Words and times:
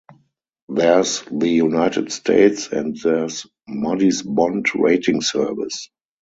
There's 0.67 1.21
the 1.29 1.49
United 1.49 2.11
States 2.11 2.69
and 2.71 2.97
there's 2.97 3.45
Moody's 3.67 4.23
Bond 4.23 4.65
Rating 4.73 5.21
Service. 5.21 5.91